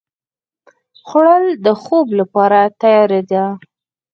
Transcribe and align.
خوړل 1.07 1.45
د 1.65 1.67
خوب 1.83 2.07
لپاره 2.19 2.59
تیاري 2.81 3.21
ده 3.31 3.45